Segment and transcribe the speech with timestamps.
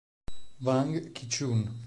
[0.65, 1.61] Wang Ki-chun